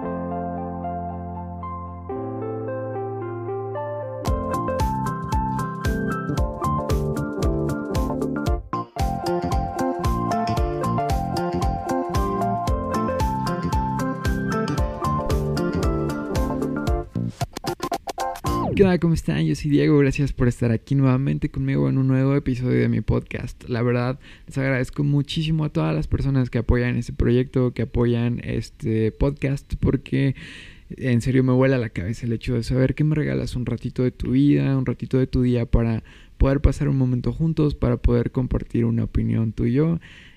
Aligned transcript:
thank 0.00 0.10
you 0.20 0.25
¿Qué 18.76 18.82
tal? 18.82 19.00
¿Cómo 19.00 19.14
están? 19.14 19.46
Yo 19.46 19.54
soy 19.54 19.70
Diego, 19.70 19.96
gracias 19.96 20.34
por 20.34 20.48
estar 20.48 20.70
aquí 20.70 20.94
nuevamente 20.94 21.48
conmigo 21.48 21.88
en 21.88 21.96
un 21.96 22.08
nuevo 22.08 22.36
episodio 22.36 22.78
de 22.78 22.90
mi 22.90 23.00
podcast. 23.00 23.66
La 23.70 23.80
verdad, 23.80 24.20
les 24.46 24.58
agradezco 24.58 25.02
muchísimo 25.02 25.64
a 25.64 25.70
todas 25.70 25.94
las 25.94 26.06
personas 26.08 26.50
que 26.50 26.58
apoyan 26.58 26.98
este 26.98 27.14
proyecto, 27.14 27.72
que 27.72 27.80
apoyan 27.80 28.38
este 28.44 29.12
podcast, 29.12 29.76
porque 29.80 30.34
en 30.90 31.22
serio 31.22 31.42
me 31.42 31.54
vuela 31.54 31.78
la 31.78 31.88
cabeza 31.88 32.26
el 32.26 32.34
hecho 32.34 32.52
de 32.52 32.64
saber 32.64 32.94
que 32.94 33.02
me 33.02 33.14
regalas 33.14 33.56
un 33.56 33.64
ratito 33.64 34.02
de 34.02 34.10
tu 34.10 34.32
vida, 34.32 34.76
un 34.76 34.84
ratito 34.84 35.18
de 35.18 35.26
tu 35.26 35.40
día 35.40 35.64
para 35.64 36.02
poder 36.36 36.60
pasar 36.60 36.90
un 36.90 36.98
momento 36.98 37.32
juntos, 37.32 37.74
para 37.74 37.96
poder 37.96 38.30
compartir 38.30 38.84
una 38.84 39.04
opinión 39.04 39.52
tú 39.52 39.64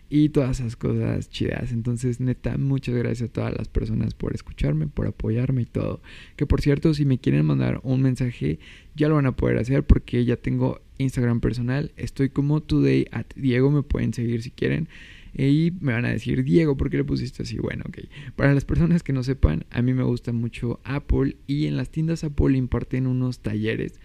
y 0.10 0.30
todas 0.30 0.60
esas 0.60 0.76
cosas 0.76 1.30
chidas. 1.30 1.72
Entonces, 1.72 2.20
neta, 2.20 2.58
muchas 2.58 2.96
gracias 2.96 3.30
a 3.30 3.34
todas 3.34 3.54
las 3.56 3.68
personas 3.68 4.14
por 4.16 4.34
escucharme, 4.34 4.88
por 4.88 5.08
apoyarme 5.08 5.62
y 5.62 5.66
todo. 5.66 6.02
Que 6.36 6.46
por 6.46 6.62
cierto, 6.62 6.94
si 6.94 7.06
me 7.06 7.20
quieren 7.20 7.46
mandar 7.46 7.80
un 7.84 8.02
mensaje, 8.02 8.60
ya 8.96 9.08
lo 9.08 9.16
van 9.16 9.28
a 9.28 9.36
poder 9.36 9.58
hacer 9.58 9.84
porque 9.84 10.26
ya 10.26 10.36
tengo 10.36 10.82
Instagram 10.98 11.42
personal. 11.42 11.92
Estoy 11.96 12.30
como 12.30 12.62
today 12.62 13.06
at 13.12 13.28
Diego, 13.36 13.70
me 13.70 13.84
pueden 13.84 14.14
seguir 14.14 14.42
si 14.42 14.52
quieren. 14.52 14.90
Y 15.38 15.74
me 15.80 15.94
van 15.94 16.06
a 16.06 16.10
decir, 16.10 16.44
Diego, 16.44 16.76
¿por 16.76 16.90
qué 16.90 16.98
le 16.98 17.04
pusiste 17.04 17.44
así? 17.44 17.60
Bueno, 17.60 17.84
ok. 17.88 18.00
Para 18.36 18.56
las 18.56 18.66
personas 18.66 19.04
que 19.04 19.14
no 19.14 19.22
sepan, 19.22 19.66
a 19.70 19.84
mí 19.84 19.94
me 19.94 20.02
gusta 20.02 20.34
mucho 20.34 20.80
Apple 20.84 21.38
y 21.46 21.68
en 21.68 21.78
las 21.78 21.92
tiendas 21.92 22.24
Apple 22.24 22.58
imparten 22.58 23.06
unos 23.06 23.40
talleres 23.40 24.00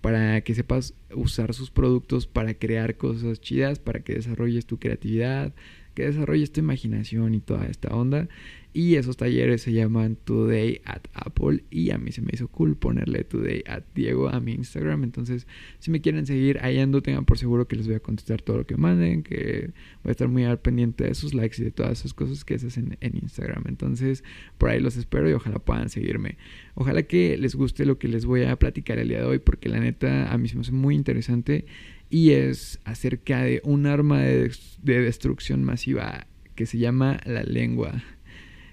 para 0.00 0.40
que 0.42 0.54
sepas 0.54 0.94
usar 1.14 1.54
sus 1.54 1.70
productos 1.70 2.26
para 2.26 2.54
crear 2.54 2.96
cosas 2.96 3.40
chidas, 3.40 3.78
para 3.78 4.00
que 4.00 4.14
desarrolles 4.14 4.66
tu 4.66 4.78
creatividad, 4.78 5.54
que 5.94 6.06
desarrolles 6.06 6.52
tu 6.52 6.60
imaginación 6.60 7.34
y 7.34 7.40
toda 7.40 7.66
esta 7.66 7.94
onda. 7.94 8.28
Y 8.76 8.96
esos 8.96 9.16
talleres 9.16 9.62
se 9.62 9.72
llaman 9.72 10.16
Today 10.16 10.80
at 10.84 11.02
Apple. 11.14 11.62
Y 11.70 11.92
a 11.92 11.98
mí 11.98 12.10
se 12.10 12.22
me 12.22 12.30
hizo 12.32 12.48
cool 12.48 12.76
ponerle 12.76 13.22
Today 13.22 13.62
at 13.68 13.84
Diego 13.94 14.28
a 14.28 14.40
mi 14.40 14.50
Instagram. 14.50 15.04
Entonces, 15.04 15.46
si 15.78 15.92
me 15.92 16.00
quieren 16.00 16.26
seguir, 16.26 16.58
ahí 16.60 16.80
ando, 16.80 17.00
tengan 17.00 17.24
por 17.24 17.38
seguro 17.38 17.68
que 17.68 17.76
les 17.76 17.86
voy 17.86 17.94
a 17.94 18.00
contestar 18.00 18.42
todo 18.42 18.58
lo 18.58 18.66
que 18.66 18.76
manden. 18.76 19.22
Que 19.22 19.70
voy 20.02 20.08
a 20.08 20.10
estar 20.10 20.26
muy 20.26 20.42
al 20.42 20.58
pendiente 20.58 21.04
de 21.04 21.14
sus 21.14 21.34
likes 21.34 21.62
y 21.62 21.64
de 21.64 21.70
todas 21.70 22.00
esas 22.00 22.14
cosas 22.14 22.44
que 22.44 22.58
se 22.58 22.66
hacen 22.66 22.98
en 23.00 23.16
Instagram. 23.16 23.62
Entonces, 23.68 24.24
por 24.58 24.70
ahí 24.70 24.80
los 24.80 24.96
espero 24.96 25.30
y 25.30 25.34
ojalá 25.34 25.60
puedan 25.60 25.88
seguirme. 25.88 26.36
Ojalá 26.74 27.04
que 27.04 27.38
les 27.38 27.54
guste 27.54 27.86
lo 27.86 28.00
que 28.00 28.08
les 28.08 28.24
voy 28.26 28.42
a 28.42 28.56
platicar 28.56 28.98
el 28.98 29.06
día 29.06 29.20
de 29.20 29.26
hoy. 29.26 29.38
Porque 29.38 29.68
la 29.68 29.78
neta, 29.78 30.32
a 30.32 30.36
mí 30.36 30.48
se 30.48 30.56
me 30.56 30.62
hace 30.62 30.72
muy 30.72 30.96
interesante. 30.96 31.64
Y 32.10 32.32
es 32.32 32.80
acerca 32.84 33.44
de 33.44 33.60
un 33.62 33.86
arma 33.86 34.20
de, 34.20 34.50
de 34.82 35.00
destrucción 35.00 35.62
masiva 35.62 36.26
que 36.56 36.66
se 36.66 36.78
llama 36.78 37.20
la 37.24 37.44
lengua. 37.44 38.02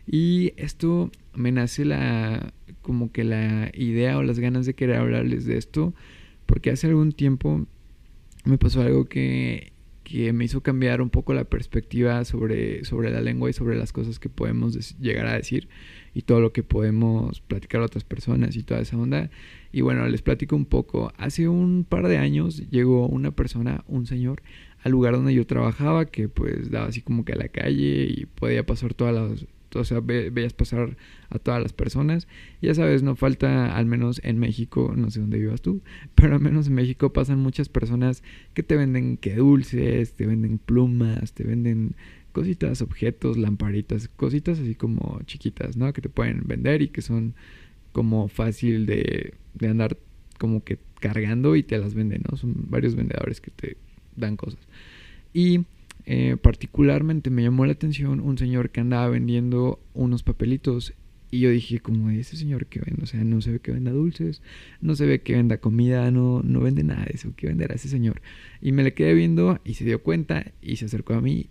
Y 0.08 0.54
esto 0.58 1.12
me 1.34 1.52
nace 1.52 1.86
la 1.86 2.54
como 2.82 3.12
que 3.12 3.24
la 3.24 3.72
idea 3.74 4.18
o 4.18 4.24
las 4.24 4.40
ganas 4.40 4.66
de 4.66 4.74
querer 4.74 4.98
hablarles 4.98 5.46
de 5.46 5.58
esto, 5.58 5.94
porque 6.46 6.72
hace 6.72 6.88
algún 6.88 7.12
tiempo 7.12 7.66
me 8.44 8.58
pasó 8.58 8.82
algo 8.82 9.06
que, 9.06 9.72
que 10.04 10.34
me 10.34 10.46
hizo 10.46 10.62
cambiar 10.62 11.02
un 11.02 11.10
poco 11.10 11.34
la 11.34 11.44
perspectiva 11.44 12.26
sobre, 12.26 12.84
sobre 12.86 13.12
la 13.12 13.22
lengua 13.22 13.50
y 13.50 13.54
sobre 13.54 13.78
las 13.78 13.94
cosas 13.94 14.20
que 14.20 14.30
podemos 14.30 14.98
llegar 15.00 15.28
a 15.28 15.36
decir 15.36 15.70
y 16.14 16.24
todo 16.24 16.42
lo 16.42 16.52
que 16.52 16.64
podemos 16.64 17.40
platicar 17.42 17.82
a 17.82 17.86
otras 17.86 18.04
personas 18.04 18.56
y 18.56 18.64
toda 18.64 18.82
esa 18.82 18.98
onda. 18.98 19.30
Y 19.72 19.82
bueno, 19.82 20.08
les 20.08 20.22
platico 20.22 20.56
un 20.56 20.66
poco. 20.66 21.14
Hace 21.18 21.48
un 21.48 21.86
par 21.88 22.08
de 22.08 22.18
años 22.18 22.70
llegó 22.70 23.08
una 23.08 23.32
persona, 23.32 23.84
un 23.88 24.06
señor, 24.06 24.42
al 24.84 24.92
lugar 24.92 25.14
donde 25.14 25.34
yo 25.34 25.46
trabajaba, 25.46 26.06
que 26.06 26.28
pues 26.28 26.72
daba 26.72 26.88
así 26.88 27.02
como 27.02 27.24
que 27.24 27.34
a 27.34 27.38
la 27.38 27.48
calle 27.48 28.08
y 28.10 28.26
podía 28.26 28.66
pasar 28.66 28.94
todas 28.94 29.14
las 29.14 29.46
o 29.80 29.84
sea, 29.84 30.00
veías 30.02 30.54
pasar 30.54 30.98
a 31.30 31.40
todas 31.40 31.62
las 31.62 31.74
personas. 31.74 32.28
Ya 32.62 32.74
sabes, 32.74 33.04
no 33.04 33.16
falta, 33.16 33.76
al 33.76 33.86
menos 33.86 34.22
en 34.24 34.40
México, 34.40 34.94
no 34.96 35.10
sé 35.12 35.22
dónde 35.22 35.40
vivas 35.40 35.62
tú, 35.62 35.82
pero 36.16 36.36
al 36.36 36.42
menos 36.42 36.68
en 36.68 36.74
México 36.74 37.14
pasan 37.14 37.40
muchas 37.40 37.70
personas 37.70 38.24
que 38.54 38.64
te 38.64 38.76
venden 38.76 39.18
que 39.18 39.36
dulces, 39.36 40.14
te 40.14 40.26
venden 40.26 40.58
plumas, 40.58 41.34
te 41.34 41.44
venden 41.44 41.96
cositas, 42.32 42.82
objetos, 42.82 43.38
lamparitas, 43.38 44.08
cositas 44.08 44.60
así 44.60 44.76
como 44.76 45.22
chiquitas, 45.26 45.78
¿no? 45.78 45.92
Que 45.94 46.02
te 46.02 46.10
pueden 46.10 46.44
vender 46.46 46.82
y 46.82 46.88
que 46.88 47.02
son 47.02 47.36
como 47.92 48.28
fácil 48.30 48.86
de, 48.86 49.34
de 49.54 49.68
andar 49.68 49.98
como 50.38 50.64
que 50.64 50.80
cargando 51.00 51.56
y 51.56 51.64
te 51.64 51.78
las 51.78 51.94
venden, 51.94 52.24
¿no? 52.30 52.38
Son 52.38 52.54
varios 52.70 52.96
vendedores 52.96 53.42
que 53.42 53.52
te 53.52 53.78
dan 54.16 54.38
cosas. 54.38 54.60
Y 55.34 55.66
eh, 56.06 56.38
particularmente 56.42 57.30
me 57.30 57.44
llamó 57.44 57.66
la 57.66 57.74
atención 57.74 58.20
un 58.20 58.38
señor 58.38 58.70
que 58.70 58.82
andaba 58.82 59.10
vendiendo 59.10 59.80
unos 59.94 60.24
papelitos 60.24 60.94
y 61.34 61.40
yo 61.40 61.50
dije, 61.50 61.80
como 61.80 62.10
ese 62.10 62.36
señor 62.36 62.66
que 62.66 62.82
vende, 62.82 63.04
o 63.04 63.06
sea, 63.06 63.24
no 63.24 63.40
se 63.40 63.54
ve 63.54 63.60
que 63.60 63.72
venda 63.72 63.92
dulces, 63.92 64.42
no 64.82 64.96
se 64.96 65.06
ve 65.06 65.22
que 65.22 65.34
venda 65.34 65.60
comida, 65.60 66.12
no, 66.12 66.42
no 66.44 66.60
vende 66.60 66.84
nada 66.84 67.06
de 67.06 67.12
eso, 67.14 67.34
¿qué 67.38 67.48
venderá 67.48 67.74
ese 67.74 67.88
señor? 67.88 68.22
Y 68.62 68.74
me 68.74 68.84
le 68.84 68.94
quedé 68.94 69.14
viendo 69.14 69.58
y 69.64 69.76
se 69.76 69.86
dio 69.86 70.04
cuenta 70.04 70.52
y 70.62 70.76
se 70.76 70.86
acercó 70.86 71.14
a 71.14 71.22
mí, 71.22 71.50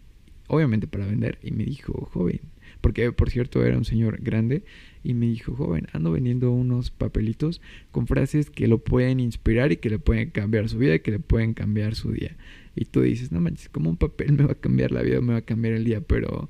obviamente 0.49 0.87
para 0.87 1.06
vender, 1.06 1.38
y 1.43 1.53
me 1.53 1.65
dijo, 1.65 1.94
joven, 2.12 2.41
porque 2.82 3.11
por 3.12 3.31
cierto 3.31 3.65
era 3.65 3.78
un 3.78 3.87
señor 3.87 4.21
grande, 4.21 4.65
y 5.03 5.15
me 5.15 5.27
dijo, 5.27 5.55
joven, 5.55 5.87
ando 5.94 6.12
vendiendo 6.12 6.50
unos 6.50 6.91
papelitos 6.91 7.62
con 7.91 8.06
frases 8.06 8.50
que 8.50 8.69
lo 8.69 8.84
pueden 8.84 9.19
inspirar 9.19 9.72
y 9.72 9.78
que 9.78 9.88
le 9.88 9.99
pueden 9.99 10.28
cambiar 10.28 10.69
su 10.69 10.77
vida 10.77 10.97
y 10.97 11.00
que 11.00 11.12
le 11.12 11.21
pueden 11.21 11.55
cambiar 11.55 11.94
su 11.94 12.12
día. 12.12 12.37
Y 12.75 12.84
tú 12.86 13.03
dices, 13.03 13.32
no 13.32 13.41
manches, 13.41 13.69
como 13.69 13.91
un 13.91 13.97
papel 13.97 14.32
me 14.32 14.44
va 14.44 14.53
a 14.53 14.60
cambiar 14.60 14.92
la 14.92 15.03
vida, 15.03 15.20
me 15.20 15.32
va 15.32 15.41
a 15.41 15.44
cambiar 15.44 15.75
el 15.75 15.84
día, 15.84 16.00
pero, 16.00 16.48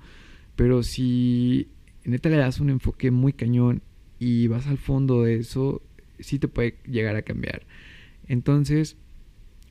pero 0.56 0.82
si 0.82 1.69
neta 2.04 2.28
le 2.28 2.36
das 2.36 2.60
un 2.60 2.70
enfoque 2.70 3.10
muy 3.10 3.32
cañón 3.32 3.82
y 4.19 4.47
vas 4.47 4.66
al 4.66 4.78
fondo 4.78 5.22
de 5.22 5.36
eso, 5.36 5.82
sí 6.19 6.38
te 6.38 6.48
puede 6.48 6.76
llegar 6.86 7.16
a 7.16 7.22
cambiar. 7.22 7.62
Entonces, 8.26 8.97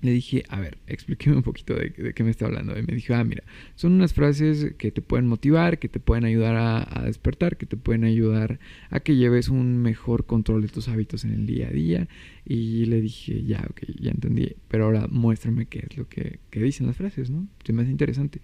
le 0.01 0.11
dije, 0.11 0.43
a 0.47 0.59
ver, 0.59 0.77
explíqueme 0.87 1.35
un 1.35 1.43
poquito 1.43 1.75
de, 1.75 1.91
qué 1.91 2.23
me 2.23 2.31
está 2.31 2.45
hablando. 2.45 2.77
Y 2.77 2.83
me 2.83 2.95
dijo, 2.95 3.13
ah, 3.15 3.23
mira, 3.23 3.43
son 3.75 3.93
unas 3.93 4.13
frases 4.13 4.73
que 4.77 4.91
te 4.91 5.01
pueden 5.01 5.27
motivar, 5.27 5.79
que 5.79 5.89
te 5.89 5.99
pueden 5.99 6.23
ayudar 6.23 6.55
a, 6.55 7.03
despertar, 7.03 7.57
que 7.57 7.65
te 7.65 7.75
pueden 7.75 8.03
ayudar 8.03 8.59
a 8.89 8.99
que 9.01 9.15
lleves 9.15 9.49
un 9.49 9.77
mejor 9.77 10.25
control 10.25 10.61
de 10.61 10.69
tus 10.69 10.87
hábitos 10.87 11.25
en 11.25 11.31
el 11.31 11.45
día 11.45 11.67
a 11.67 11.71
día. 11.71 12.07
Y 12.45 12.85
le 12.85 13.01
dije, 13.01 13.43
ya, 13.43 13.65
ok, 13.69 13.81
ya 13.99 14.11
entendí, 14.11 14.55
pero 14.67 14.85
ahora 14.85 15.07
muéstrame 15.09 15.65
qué 15.65 15.85
es 15.89 15.97
lo 15.97 16.07
que, 16.07 16.39
que 16.49 16.61
dicen 16.61 16.87
las 16.87 16.95
frases, 16.95 17.29
¿no? 17.29 17.47
Se 17.63 17.73
me 17.73 17.81
hace 17.81 17.91
interesante. 17.91 18.41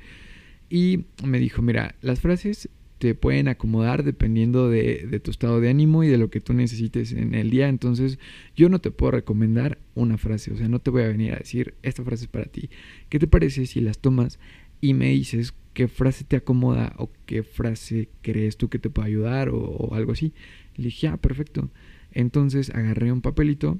Y 0.70 1.06
me 1.24 1.40
dijo, 1.40 1.62
mira, 1.62 1.96
las 2.02 2.20
frases 2.20 2.70
pueden 3.14 3.48
acomodar 3.48 4.04
dependiendo 4.04 4.70
de, 4.70 5.20
tu 5.24 5.30
estado 5.30 5.60
de 5.60 5.70
ánimo 5.70 6.04
y 6.04 6.08
de 6.08 6.18
lo 6.18 6.30
que 6.30 6.42
tú 6.42 6.54
necesites 6.54 7.12
en 7.12 7.36
el 7.36 7.52
día. 7.52 7.68
Entonces 7.68 8.18
yo 8.56 8.70
no 8.70 8.80
te 8.80 8.90
puedo 8.90 9.12
recomendar 9.12 9.78
una 9.94 10.18
frase, 10.18 10.52
o 10.54 10.58
sea, 10.58 10.68
no 10.68 10.80
te 10.80 10.90
voy 10.90 11.04
a 11.04 11.08
venir 11.08 11.34
a 11.34 11.38
decir, 11.38 11.76
esta 11.84 12.04
frase 12.04 12.24
es 12.24 12.30
para 12.30 12.46
ti. 12.46 12.70
¿Qué 13.10 13.20
te 13.20 13.28
parece 13.28 13.66
si 13.68 13.82
las 13.82 14.00
tomas 14.00 14.40
y 14.82 14.94
me 14.94 15.10
dices 15.10 15.54
qué 15.74 15.88
frase 15.88 16.24
te 16.24 16.38
acomoda 16.38 16.94
o 16.98 17.12
qué 17.26 17.44
frase 17.44 18.10
crees 18.22 18.58
tú 18.58 18.70
que 18.70 18.80
te 18.80 18.90
puede 18.90 19.10
ayudar 19.10 19.50
o, 19.52 19.94
algo 19.94 20.14
así? 20.14 20.34
Le 20.78 20.86
dije, 20.86 21.08
ah, 21.10 21.18
perfecto. 21.18 21.70
Entonces 22.12 22.70
agarré 22.70 23.12
un 23.12 23.22
papelito 23.22 23.78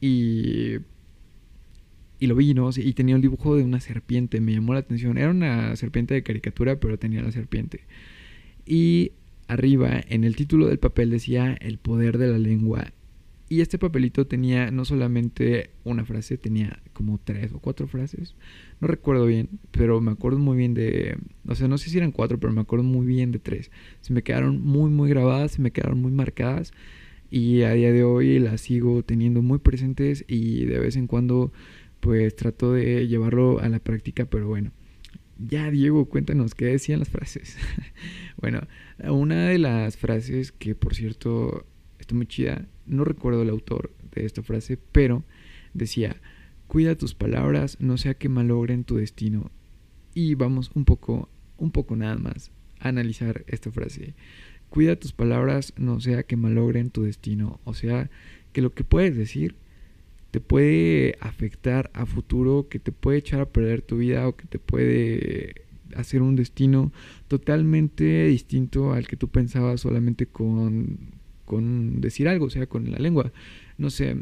y 0.00 0.78
y 2.20 2.26
lo 2.26 2.34
vi, 2.34 2.54
¿no? 2.54 2.70
Y 2.76 2.92
tenía 2.94 3.14
un 3.14 3.20
dibujo 3.20 3.56
de 3.56 3.62
una 3.62 3.80
serpiente, 3.80 4.40
me 4.40 4.52
llamó 4.52 4.74
la 4.74 4.80
atención. 4.80 5.18
Era 5.18 5.30
una 5.30 5.76
serpiente 5.76 6.14
de 6.14 6.22
caricatura, 6.22 6.80
pero 6.80 6.98
tenía 6.98 7.22
la 7.22 7.30
serpiente. 7.30 7.82
Y 8.68 9.12
arriba, 9.46 9.98
en 10.08 10.24
el 10.24 10.36
título 10.36 10.66
del 10.66 10.78
papel 10.78 11.08
decía 11.08 11.56
El 11.58 11.78
poder 11.78 12.18
de 12.18 12.28
la 12.28 12.38
lengua. 12.38 12.92
Y 13.48 13.62
este 13.62 13.78
papelito 13.78 14.26
tenía 14.26 14.70
no 14.70 14.84
solamente 14.84 15.70
una 15.84 16.04
frase, 16.04 16.36
tenía 16.36 16.82
como 16.92 17.18
tres 17.18 17.50
o 17.54 17.60
cuatro 17.60 17.88
frases. 17.88 18.34
No 18.78 18.88
recuerdo 18.88 19.24
bien, 19.24 19.48
pero 19.70 20.02
me 20.02 20.10
acuerdo 20.10 20.38
muy 20.38 20.58
bien 20.58 20.74
de... 20.74 21.16
O 21.46 21.54
sea, 21.54 21.66
no 21.66 21.78
sé 21.78 21.88
si 21.88 21.96
eran 21.96 22.12
cuatro, 22.12 22.38
pero 22.38 22.52
me 22.52 22.60
acuerdo 22.60 22.84
muy 22.84 23.06
bien 23.06 23.32
de 23.32 23.38
tres. 23.38 23.70
Se 24.02 24.12
me 24.12 24.22
quedaron 24.22 24.60
muy, 24.60 24.90
muy 24.90 25.08
grabadas, 25.08 25.52
se 25.52 25.62
me 25.62 25.70
quedaron 25.70 26.02
muy 26.02 26.12
marcadas. 26.12 26.72
Y 27.30 27.62
a 27.62 27.72
día 27.72 27.90
de 27.90 28.04
hoy 28.04 28.38
las 28.38 28.60
sigo 28.60 29.02
teniendo 29.02 29.40
muy 29.40 29.60
presentes 29.60 30.26
y 30.28 30.66
de 30.66 30.78
vez 30.78 30.96
en 30.96 31.06
cuando 31.06 31.52
pues 32.00 32.36
trato 32.36 32.74
de 32.74 33.08
llevarlo 33.08 33.60
a 33.60 33.70
la 33.70 33.78
práctica, 33.78 34.26
pero 34.26 34.46
bueno. 34.46 34.72
Ya, 35.38 35.70
Diego, 35.70 36.06
cuéntanos 36.06 36.54
qué 36.54 36.64
decían 36.66 36.98
las 36.98 37.08
frases. 37.08 37.56
bueno, 38.40 38.60
una 39.04 39.48
de 39.48 39.58
las 39.58 39.96
frases 39.96 40.50
que, 40.50 40.74
por 40.74 40.96
cierto, 40.96 41.64
está 42.00 42.16
muy 42.16 42.26
chida, 42.26 42.66
no 42.86 43.04
recuerdo 43.04 43.42
el 43.42 43.50
autor 43.50 43.92
de 44.12 44.26
esta 44.26 44.42
frase, 44.42 44.78
pero 44.90 45.24
decía, 45.74 46.16
cuida 46.66 46.96
tus 46.96 47.14
palabras, 47.14 47.76
no 47.80 47.98
sea 47.98 48.14
que 48.14 48.28
malogren 48.28 48.82
tu 48.82 48.96
destino. 48.96 49.52
Y 50.12 50.34
vamos 50.34 50.72
un 50.74 50.84
poco, 50.84 51.28
un 51.56 51.70
poco 51.70 51.94
nada 51.94 52.16
más 52.16 52.50
a 52.80 52.88
analizar 52.88 53.44
esta 53.46 53.70
frase. 53.70 54.14
cuida 54.70 54.96
tus 54.96 55.12
palabras, 55.12 55.72
no 55.76 56.00
sea 56.00 56.24
que 56.24 56.36
malogren 56.36 56.90
tu 56.90 57.04
destino. 57.04 57.60
O 57.64 57.74
sea, 57.74 58.10
que 58.52 58.60
lo 58.60 58.74
que 58.74 58.82
puedes 58.82 59.16
decir 59.16 59.54
te 60.30 60.40
puede 60.40 61.16
afectar 61.20 61.90
a 61.94 62.06
futuro, 62.06 62.68
que 62.68 62.78
te 62.78 62.92
puede 62.92 63.18
echar 63.18 63.40
a 63.40 63.48
perder 63.48 63.82
tu 63.82 63.98
vida 63.98 64.28
o 64.28 64.36
que 64.36 64.46
te 64.46 64.58
puede 64.58 65.62
hacer 65.96 66.22
un 66.22 66.36
destino 66.36 66.92
totalmente 67.28 68.26
distinto 68.26 68.92
al 68.92 69.06
que 69.06 69.16
tú 69.16 69.28
pensabas 69.28 69.80
solamente 69.80 70.26
con, 70.26 70.98
con 71.44 72.00
decir 72.00 72.28
algo, 72.28 72.46
o 72.46 72.50
sea, 72.50 72.66
con 72.66 72.90
la 72.90 72.98
lengua. 72.98 73.32
No 73.78 73.90
sé, 73.90 74.16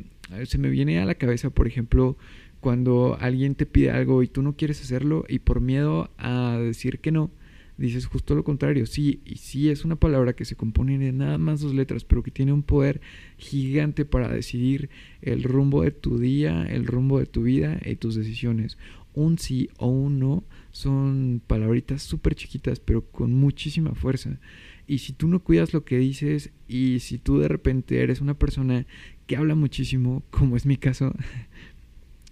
se 0.45 0.59
me 0.59 0.71
viene 0.71 1.01
a 1.01 1.07
la 1.07 1.17
cabeza, 1.17 1.51
por 1.51 1.67
ejemplo, 1.67 2.17
cuando 2.61 3.17
alguien 3.21 3.55
te 3.55 3.67
pide 3.67 3.91
algo 3.91 4.23
y 4.23 4.29
tú 4.29 4.43
no 4.43 4.57
quieres 4.57 4.81
hacerlo 4.81 5.25
y 5.29 5.41
por 5.41 5.61
miedo 5.61 6.11
a 6.19 6.59
decir 6.59 7.01
que 7.01 7.13
no, 7.13 7.31
dices 7.77 8.07
justo 8.07 8.35
lo 8.35 8.45
contrario. 8.45 8.87
Sí, 8.87 9.21
y 9.25 9.37
sí 9.37 9.71
es 9.71 9.85
una 9.85 9.97
palabra 9.97 10.35
que 10.35 10.45
se 10.45 10.57
compone 10.57 10.99
de 10.99 11.13
nada 11.13 11.39
más 11.39 11.61
dos 11.61 11.75
letras, 11.75 12.05
pero 12.05 12.23
que 12.23 12.31
tiene 12.31 12.53
un 12.53 12.63
poder 12.63 13.01
gigante 13.37 14.05
para 14.05 14.29
decidir 14.29 14.91
el 15.23 15.43
rumbo 15.43 15.83
de 15.83 15.91
tu 15.91 16.19
día, 16.19 16.65
el 16.65 16.87
rumbo 16.87 17.19
de 17.19 17.27
tu 17.27 17.43
vida 17.43 17.79
y 17.85 17.97
tus 17.97 18.15
decisiones. 18.15 18.79
Un 19.15 19.39
sí 19.39 19.71
o 19.79 19.89
un 19.89 20.19
no 20.19 20.45
son 20.73 21.41
palabritas 21.47 22.03
súper 22.03 22.35
chiquitas, 22.35 22.81
pero 22.81 23.03
con 23.03 23.33
muchísima 23.33 23.95
fuerza. 23.95 24.39
Y 24.87 24.99
si 24.99 25.13
tú 25.13 25.27
no 25.27 25.41
cuidas 25.41 25.73
lo 25.73 25.85
que 25.85 25.99
dices 25.99 26.51
y 26.69 27.01
si 27.01 27.19
tú 27.19 27.39
de 27.39 27.49
repente 27.49 28.03
eres 28.03 28.21
una 28.21 28.35
persona 28.35 28.87
que 29.27 29.37
habla 29.37 29.55
muchísimo, 29.55 30.23
como 30.31 30.57
es 30.57 30.67
mi 30.67 30.77
caso, 30.77 31.15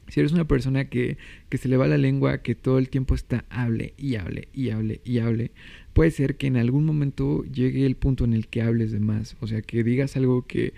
si 0.09 0.21
eres 0.21 0.33
una 0.33 0.47
persona 0.47 0.87
que, 0.87 1.17
que, 1.49 1.59
se 1.59 1.69
le 1.69 1.77
va 1.77 1.87
la 1.87 1.99
lengua, 1.99 2.43
que 2.43 2.55
todo 2.55 2.79
el 2.79 2.89
tiempo 2.89 3.15
está 3.15 3.45
hable 3.51 3.95
y 3.97 4.17
hable 4.17 4.49
y 4.53 4.71
hable 4.71 5.01
y 5.05 5.19
hable, 5.19 5.51
puede 5.93 6.11
ser 6.11 6.37
que 6.37 6.47
en 6.47 6.56
algún 6.56 6.85
momento 6.85 7.45
llegue 7.45 7.87
el 7.87 7.97
punto 7.97 8.25
en 8.25 8.35
el 8.35 8.49
que 8.49 8.62
hables 8.62 8.93
de 8.93 9.01
más. 9.01 9.37
O 9.41 9.47
sea, 9.47 9.62
que 9.62 9.85
digas 9.85 10.17
algo 10.17 10.47
que 10.47 10.75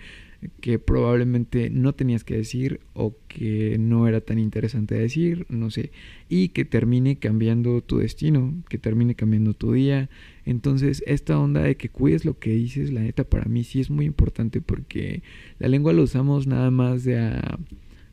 que 0.61 0.79
probablemente 0.79 1.69
no 1.69 1.93
tenías 1.93 2.23
que 2.23 2.35
decir 2.37 2.79
o 2.93 3.15
que 3.27 3.77
no 3.79 4.07
era 4.07 4.21
tan 4.21 4.39
interesante 4.39 4.95
decir, 4.95 5.45
no 5.49 5.71
sé, 5.71 5.91
y 6.29 6.49
que 6.49 6.65
termine 6.65 7.17
cambiando 7.17 7.81
tu 7.81 7.97
destino, 7.97 8.53
que 8.69 8.77
termine 8.77 9.15
cambiando 9.15 9.53
tu 9.53 9.73
día. 9.73 10.09
Entonces, 10.45 11.03
esta 11.07 11.39
onda 11.39 11.61
de 11.61 11.75
que 11.75 11.89
cuides 11.89 12.25
lo 12.25 12.37
que 12.39 12.51
dices, 12.51 12.91
la 12.91 13.01
neta 13.01 13.23
para 13.23 13.45
mí 13.45 13.63
sí 13.63 13.79
es 13.79 13.89
muy 13.89 14.05
importante 14.05 14.61
porque 14.61 15.23
la 15.59 15.67
lengua 15.67 15.93
la 15.93 16.03
usamos 16.03 16.47
nada 16.47 16.71
más 16.71 17.03
de 17.03 17.17
a 17.19 17.59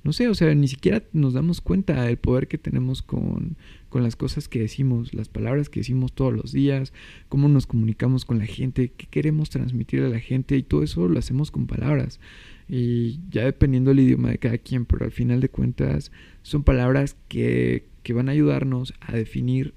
no 0.05 0.13
sé, 0.13 0.29
o 0.29 0.35
sea, 0.35 0.55
ni 0.55 0.69
siquiera 0.69 1.03
nos 1.15 1.33
damos 1.33 1.63
cuenta 1.63 2.03
del 2.03 2.19
poder 2.19 2.47
que 2.47 2.59
tenemos 2.59 3.01
con, 3.01 3.57
con 3.89 4.03
las 4.03 4.17
cosas 4.17 4.49
que 4.49 4.61
decimos, 4.61 5.15
las 5.15 5.29
palabras 5.29 5.71
que 5.71 5.81
decimos 5.81 6.13
todos 6.13 6.35
los 6.35 6.53
días, 6.53 6.93
cómo 7.31 7.49
nos 7.49 7.67
comunicamos 7.67 8.27
con 8.27 8.39
la 8.39 8.45
gente, 8.45 8.93
qué 8.95 9.07
queremos 9.07 9.49
transmitir 9.49 10.03
a 10.03 10.11
la 10.11 10.21
gente 10.21 10.59
y 10.59 10.63
todo 10.63 10.83
eso 10.83 11.09
lo 11.09 11.19
hacemos 11.19 11.51
con 11.51 11.67
palabras. 11.67 12.21
Y 12.69 13.19
ya 13.31 13.45
dependiendo 13.45 13.91
del 13.91 14.01
idioma 14.01 14.29
de 14.29 14.39
cada 14.39 14.59
quien, 14.59 14.85
pero 14.85 15.07
al 15.07 15.11
final 15.11 15.41
de 15.41 15.49
cuentas 15.49 16.13
son 16.43 16.65
palabras 16.65 17.17
que, 17.29 17.87
que 18.03 18.13
van 18.13 18.29
a 18.29 18.33
ayudarnos 18.33 18.93
a 19.01 19.13
definir 19.13 19.73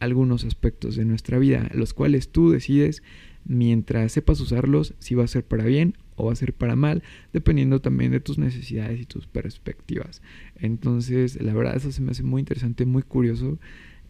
algunos 0.00 0.44
aspectos 0.44 0.96
de 0.96 1.06
nuestra 1.06 1.38
vida, 1.38 1.70
los 1.72 1.94
cuales 1.94 2.28
tú 2.28 2.50
decides 2.50 3.02
mientras 3.46 4.12
sepas 4.12 4.38
usarlos 4.40 4.94
si 4.98 5.14
va 5.14 5.24
a 5.24 5.28
ser 5.28 5.44
para 5.44 5.64
bien 5.64 5.96
o 6.16 6.26
va 6.26 6.32
a 6.32 6.36
ser 6.36 6.52
para 6.52 6.76
mal, 6.76 7.02
dependiendo 7.32 7.80
también 7.80 8.12
de 8.12 8.20
tus 8.20 8.38
necesidades 8.38 9.00
y 9.00 9.06
tus 9.06 9.26
perspectivas. 9.26 10.22
Entonces, 10.56 11.40
la 11.40 11.54
verdad, 11.54 11.76
eso 11.76 11.92
se 11.92 12.02
me 12.02 12.12
hace 12.12 12.22
muy 12.22 12.40
interesante, 12.40 12.86
muy 12.86 13.02
curioso. 13.02 13.58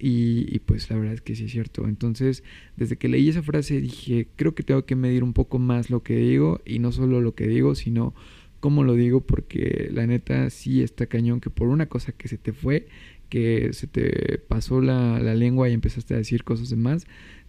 Y, 0.05 0.59
pues 0.61 0.91
la 0.91 0.97
verdad 0.97 1.15
es 1.15 1.21
que 1.21 1.37
sí 1.37 1.45
es 1.45 1.53
cierto. 1.53 1.87
Entonces, 1.87 2.43
desde 2.77 2.97
que 2.97 3.09
leí 3.09 3.29
esa 3.29 3.43
frase 3.43 3.81
dije, 3.81 4.27
creo 4.35 4.53
que 4.53 4.65
tengo 4.65 4.85
que 4.85 4.97
medir 4.97 5.23
un 5.23 5.33
poco 5.33 5.61
más 5.61 5.91
lo 5.91 6.03
que 6.03 6.17
digo 6.17 6.61
y 6.65 6.81
no 6.81 6.91
solo 6.91 7.21
lo 7.21 7.37
que 7.37 7.47
digo, 7.47 7.77
sino 7.77 8.13
cómo 8.59 8.83
lo 8.83 8.95
digo, 8.95 9.21
porque 9.21 9.91
la 9.93 10.05
neta 10.09 10.51
sí 10.51 10.83
está 10.83 11.07
cañón 11.07 11.41
que 11.41 11.51
por 11.51 11.69
una 11.69 11.87
cosa 11.87 12.11
que 12.11 12.27
se 12.27 12.37
te 12.37 12.53
fue, 12.53 12.89
que 13.29 13.73
se 13.75 13.87
te 13.87 14.39
pasó 14.39 14.81
la, 14.81 15.21
la 15.21 15.37
lengua 15.37 15.69
y 15.69 15.73
empezaste 15.73 16.15
a 16.15 16.19
decir 16.19 16.43
cosas 16.43 16.71
de 16.71 16.77
más, 16.77 17.07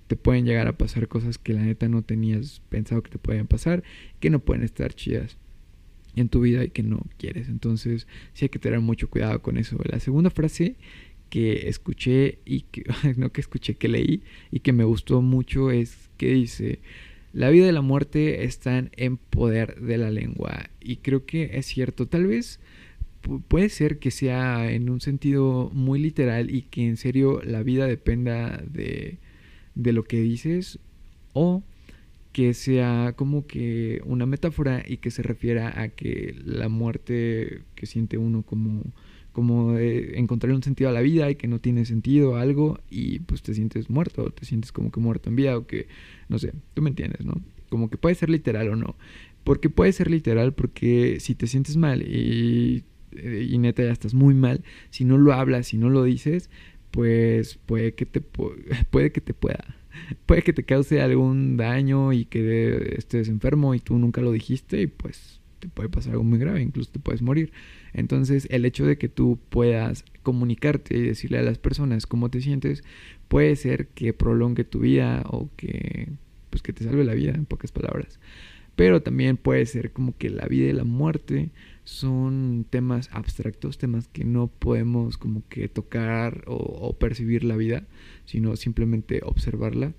te 0.08 0.16
pueden 0.16 0.46
llegar 0.46 0.68
a 0.68 0.78
pasar 0.78 1.08
cosas 1.08 1.38
que 1.38 1.54
la 1.54 1.62
neta 1.62 1.88
no 1.88 2.02
tenías 2.02 2.62
pensado 2.70 3.02
que 3.04 3.12
te 3.12 3.18
podían 3.18 3.48
pasar, 3.48 3.84
que 4.20 4.30
no 4.30 4.40
pueden 4.40 4.64
estar 4.64 4.94
chidas 4.94 5.38
en 6.16 6.30
tu 6.30 6.42
vida 6.42 6.64
y 6.64 6.70
que 6.70 6.84
no 6.84 7.02
quieres. 7.18 7.50
Entonces, 7.50 8.08
sí 8.34 8.46
hay 8.46 8.50
que 8.50 8.60
tener 8.60 8.80
mucho 8.80 9.10
cuidado 9.10 9.42
con 9.42 9.58
eso. 9.58 9.78
La 9.86 10.00
segunda 10.00 10.30
frase 10.30 10.76
que 11.30 11.68
escuché 11.68 12.40
y 12.46 12.62
que 12.62 12.84
no 13.18 13.32
que 13.32 13.42
escuché, 13.42 13.76
que 13.76 13.88
leí 13.88 14.22
y 14.52 14.60
que 14.60 14.74
me 14.74 14.84
gustó 14.84 15.22
mucho 15.22 15.72
es 15.72 16.10
que 16.18 16.34
dice, 16.34 16.80
la 17.34 17.50
vida 17.50 17.68
y 17.68 17.72
la 17.72 17.82
muerte 17.82 18.44
están 18.44 18.92
en 18.96 19.18
poder 19.18 19.82
de 19.82 19.98
la 19.98 20.12
lengua. 20.12 20.70
Y 20.80 20.98
creo 20.98 21.26
que 21.26 21.58
es 21.58 21.66
cierto, 21.66 22.08
tal 22.08 22.28
vez 22.28 22.60
puede 23.48 23.70
ser 23.70 24.00
que 24.00 24.12
sea 24.12 24.72
en 24.72 24.90
un 24.90 25.02
sentido 25.02 25.72
muy 25.74 26.00
literal 26.00 26.54
y 26.54 26.64
que 26.64 26.86
en 26.86 26.98
serio 26.98 27.42
la 27.44 27.64
vida 27.64 27.88
dependa 27.88 28.62
de 28.70 29.18
de 29.76 29.94
lo 29.94 30.04
que 30.04 30.22
dices 30.22 30.80
o 31.34 31.64
que 32.32 32.54
sea 32.54 33.14
como 33.16 33.46
que 33.46 34.02
una 34.06 34.26
metáfora 34.26 34.84
y 34.86 34.98
que 34.98 35.12
se 35.12 35.22
refiera 35.22 35.82
a 35.82 35.90
que 35.90 36.36
la 36.44 36.68
muerte 36.68 37.62
que 37.76 37.86
siente 37.86 38.18
uno 38.18 38.42
como 38.44 38.84
como 39.34 39.78
encontrar 39.80 40.54
un 40.54 40.62
sentido 40.62 40.92
a 40.92 40.94
la 40.94 41.02
vida 41.02 41.30
y 41.30 41.36
que 41.36 41.48
no 41.48 41.60
tiene 41.60 41.86
sentido 41.86 42.36
algo 42.38 42.80
y 42.90 43.20
pues 43.20 43.42
te 43.42 43.56
sientes 43.56 43.90
muerto, 43.90 44.30
te 44.30 44.46
sientes 44.46 44.72
como 44.72 44.92
que 44.92 45.00
muerto 45.00 45.30
en 45.30 45.36
vida 45.36 45.58
o 45.58 45.66
que 45.66 45.88
no 46.30 46.38
sé, 46.38 46.54
tú 46.76 46.84
me 46.84 46.92
entiendes, 46.92 47.26
¿no? 47.26 47.42
Como 47.70 47.90
que 47.90 47.98
puede 47.98 48.14
ser 48.14 48.30
literal 48.30 48.70
o 48.70 48.76
no. 48.76 48.96
Porque 49.44 49.72
puede 49.72 49.92
ser 49.92 50.10
literal 50.10 50.54
porque 50.54 51.18
si 51.20 51.34
te 51.34 51.48
sientes 51.48 51.78
mal 51.78 52.04
y, 52.04 52.84
y 53.12 53.58
neta 53.58 53.84
ya 53.84 53.92
estás 53.92 54.14
muy 54.14 54.36
mal, 54.36 54.64
si 54.92 55.04
no 55.04 55.18
lo 55.18 55.34
hablas, 55.34 55.68
si 55.68 55.78
no 55.78 55.90
lo 55.90 56.04
dices, 56.04 56.52
pues 56.94 57.58
puede 57.66 57.96
que 57.96 58.06
te 58.06 58.22
puede 58.92 59.12
que 59.12 59.20
te 59.20 59.34
pueda 59.34 59.66
puede 60.26 60.44
que 60.44 60.54
te 60.54 60.64
cause 60.64 61.02
algún 61.02 61.58
daño 61.58 62.14
y 62.14 62.26
que 62.26 62.96
estés 62.98 63.30
enfermo 63.30 63.74
y 63.74 63.80
tú 63.80 63.98
nunca 63.98 64.22
lo 64.22 64.32
dijiste 64.32 64.82
y 64.82 64.88
pues 64.88 65.42
te 65.60 65.70
puede 65.70 65.90
pasar 65.90 66.12
algo 66.12 66.26
muy 66.26 66.40
grave, 66.40 66.62
incluso 66.62 66.92
te 66.92 67.00
puedes 67.00 67.22
morir. 67.22 67.54
Entonces, 67.94 68.48
el 68.52 68.66
hecho 68.66 68.86
de 68.86 68.98
que 68.98 69.08
tú 69.08 69.40
puedas 69.50 70.04
comunicarte 70.22 70.98
y 70.98 71.02
decirle 71.02 71.38
a 71.38 71.42
las 71.42 71.58
personas 71.58 72.06
cómo 72.06 72.30
te 72.30 72.42
sientes 72.42 72.84
puede 73.30 73.56
ser 73.56 73.88
que 73.88 74.12
prolongue 74.12 74.66
tu 74.66 74.80
vida 74.80 75.24
o 75.30 75.50
que 75.56 76.10
pues 76.50 76.62
que 76.62 76.74
te 76.74 76.84
salve 76.84 77.06
la 77.06 77.14
vida 77.14 77.32
en 77.32 77.46
pocas 77.46 77.72
palabras. 77.72 78.20
Pero 78.76 79.02
también 79.02 79.38
puede 79.38 79.66
ser 79.66 79.94
como 79.94 80.18
que 80.18 80.30
la 80.30 80.48
vida 80.48 80.68
y 80.68 80.74
la 80.74 80.84
muerte 80.84 81.52
son 81.84 82.66
temas 82.70 83.10
abstractos, 83.12 83.78
temas 83.78 84.08
que 84.08 84.24
no 84.24 84.48
podemos 84.48 85.18
como 85.18 85.44
que 85.50 85.68
tocar 85.68 86.44
o, 86.48 86.94
percibir 86.98 87.44
la 87.44 87.58
vida, 87.58 87.86
sino 88.26 88.56
simplemente 88.56 89.22
observarla. 89.24 89.94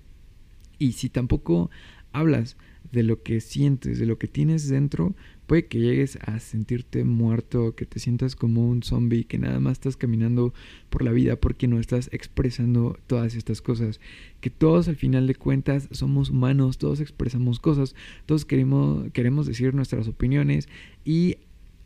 Y 0.79 0.93
si 0.93 1.09
tampoco 1.09 1.69
hablas 2.11 2.57
de 2.91 3.03
lo 3.03 3.23
que 3.23 3.41
sientes, 3.41 3.99
de 3.99 4.05
lo 4.05 4.17
que 4.17 4.27
tienes 4.27 4.67
dentro, 4.69 5.15
puede 5.47 5.67
que 5.67 5.79
llegues 5.79 6.17
a 6.21 6.39
sentirte 6.39 7.03
muerto, 7.03 7.75
que 7.75 7.85
te 7.85 7.99
sientas 7.99 8.35
como 8.35 8.67
un 8.67 8.83
zombie, 8.83 9.25
que 9.25 9.37
nada 9.37 9.59
más 9.59 9.73
estás 9.73 9.97
caminando 9.97 10.53
por 10.89 11.03
la 11.03 11.11
vida 11.11 11.35
porque 11.35 11.67
no 11.67 11.79
estás 11.79 12.09
expresando 12.11 12.97
todas 13.07 13.35
estas 13.35 13.61
cosas. 13.61 13.99
Que 14.39 14.49
todos 14.49 14.87
al 14.87 14.95
final 14.95 15.27
de 15.27 15.35
cuentas 15.35 15.87
somos 15.91 16.29
humanos, 16.29 16.77
todos 16.77 16.99
expresamos 16.99 17.59
cosas, 17.59 17.95
todos 18.25 18.45
queremos, 18.45 19.11
queremos 19.11 19.45
decir 19.45 19.73
nuestras 19.73 20.07
opiniones 20.07 20.67
y 21.03 21.37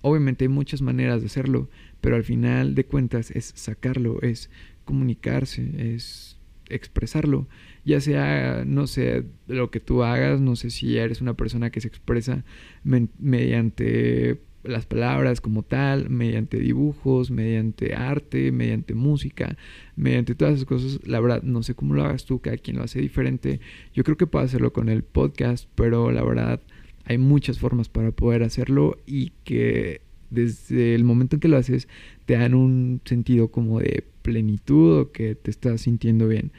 Obviamente 0.01 0.45
hay 0.45 0.49
muchas 0.49 0.81
maneras 0.81 1.21
de 1.21 1.27
hacerlo, 1.27 1.69
pero 2.01 2.15
al 2.15 2.23
final 2.23 2.75
de 2.75 2.85
cuentas 2.85 3.31
es 3.31 3.51
sacarlo, 3.55 4.21
es 4.21 4.49
comunicarse, 4.85 5.93
es 5.95 6.37
expresarlo. 6.69 7.47
Ya 7.85 7.99
sea, 8.01 8.63
no 8.65 8.87
sé, 8.87 9.25
lo 9.47 9.71
que 9.71 9.79
tú 9.79 10.03
hagas, 10.03 10.39
no 10.39 10.55
sé 10.55 10.69
si 10.69 10.97
eres 10.97 11.21
una 11.21 11.33
persona 11.33 11.69
que 11.69 11.81
se 11.81 11.87
expresa 11.87 12.43
mediante 12.83 14.39
las 14.63 14.85
palabras 14.85 15.41
como 15.41 15.63
tal, 15.63 16.09
mediante 16.09 16.59
dibujos, 16.59 17.31
mediante 17.31 17.95
arte, 17.95 18.51
mediante 18.51 18.93
música, 18.93 19.57
mediante 19.95 20.35
todas 20.35 20.55
esas 20.55 20.65
cosas. 20.65 20.99
La 21.05 21.19
verdad, 21.19 21.43
no 21.43 21.63
sé 21.63 21.75
cómo 21.75 21.93
lo 21.93 22.03
hagas 22.03 22.25
tú, 22.25 22.39
cada 22.39 22.57
quien 22.57 22.77
lo 22.77 22.83
hace 22.83 22.99
diferente. 22.99 23.59
Yo 23.93 24.03
creo 24.03 24.17
que 24.17 24.27
puedo 24.27 24.45
hacerlo 24.45 24.73
con 24.73 24.89
el 24.89 25.03
podcast, 25.03 25.69
pero 25.75 26.11
la 26.11 26.23
verdad 26.23 26.61
hay 27.05 27.17
muchas 27.17 27.59
formas 27.59 27.89
para 27.89 28.11
poder 28.11 28.43
hacerlo 28.43 28.97
y 29.05 29.31
que 29.43 30.01
desde 30.29 30.95
el 30.95 31.03
momento 31.03 31.35
en 31.35 31.39
que 31.39 31.47
lo 31.47 31.57
haces 31.57 31.87
te 32.25 32.35
dan 32.35 32.53
un 32.53 33.01
sentido 33.05 33.49
como 33.49 33.79
de 33.79 34.03
plenitud 34.21 34.99
o 34.99 35.11
que 35.11 35.35
te 35.35 35.49
estás 35.49 35.81
sintiendo 35.81 36.27
bien. 36.27 36.51